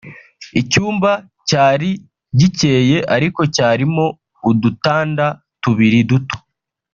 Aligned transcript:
Icyumba 0.61 1.11
cyari 1.49 1.89
gikeye 2.39 2.97
ariko 3.15 3.41
cyarimo 3.55 4.05
udutanda 4.49 5.25
tubiri 5.61 5.99
duto 6.09 6.37